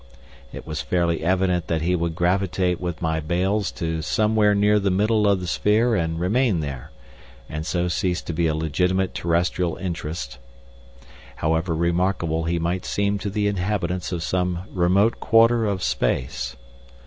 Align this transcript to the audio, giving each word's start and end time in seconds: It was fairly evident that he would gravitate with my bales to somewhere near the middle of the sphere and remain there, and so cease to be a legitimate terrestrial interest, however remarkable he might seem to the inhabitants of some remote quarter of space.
It 0.51 0.65
was 0.65 0.81
fairly 0.81 1.23
evident 1.23 1.67
that 1.67 1.83
he 1.83 1.95
would 1.95 2.15
gravitate 2.15 2.81
with 2.81 3.03
my 3.03 3.19
bales 3.19 3.71
to 3.73 4.01
somewhere 4.01 4.55
near 4.55 4.79
the 4.79 4.89
middle 4.89 5.27
of 5.27 5.39
the 5.39 5.45
sphere 5.45 5.93
and 5.93 6.19
remain 6.19 6.59
there, 6.59 6.89
and 7.47 7.67
so 7.67 7.87
cease 7.87 8.19
to 8.23 8.33
be 8.33 8.47
a 8.47 8.55
legitimate 8.55 9.13
terrestrial 9.13 9.75
interest, 9.75 10.39
however 11.35 11.75
remarkable 11.75 12.45
he 12.45 12.57
might 12.57 12.83
seem 12.83 13.19
to 13.19 13.29
the 13.29 13.45
inhabitants 13.47 14.11
of 14.11 14.23
some 14.23 14.63
remote 14.73 15.19
quarter 15.19 15.67
of 15.67 15.83
space. 15.83 16.55